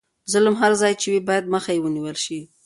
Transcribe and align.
ظلم 0.33 0.55
هر 0.61 0.71
ځای 0.81 0.93
چې 1.01 1.07
وي 1.13 1.21
باید 1.27 1.51
مخه 1.53 1.71
یې 1.75 1.79
ونیول 1.83 2.17
شي. 2.25 2.39